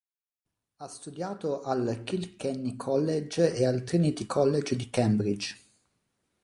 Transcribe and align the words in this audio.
Ha 0.77 0.87
studiato 0.87 1.61
al 1.61 2.01
Kilkenny 2.03 2.75
College 2.75 3.53
e 3.53 3.67
al 3.67 3.83
Trinity 3.83 4.25
College 4.25 4.75
di 4.75 4.89
Cambridge. 4.89 5.57